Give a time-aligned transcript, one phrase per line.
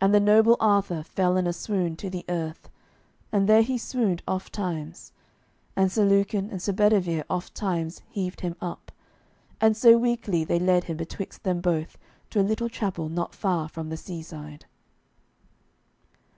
[0.00, 2.68] And the noble Arthur fell in a swoon to the earth,
[3.32, 5.10] and there he swooned ofttimes.
[5.74, 8.92] And Sir Lucan and Sir Bedivere ofttimes heaved him up,
[9.60, 11.98] and so weakly they led him betwixt them both
[12.30, 14.66] to a little chapel not far from the seaside.